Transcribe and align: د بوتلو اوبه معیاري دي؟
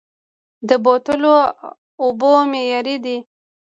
د 0.67 0.69
بوتلو 0.83 1.35
اوبه 2.03 2.31
معیاري 2.51 2.95
دي؟ 3.03 3.17